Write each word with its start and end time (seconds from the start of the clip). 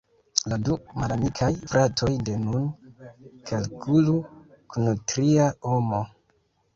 La 0.51 0.57
du 0.67 0.75
malamikaj 1.01 1.49
fratoj 1.73 2.07
de 2.29 2.37
nun 2.45 2.65
kalkulu 3.51 4.15
kun 4.77 4.89
tria 5.13 5.47
homo. 5.69 6.01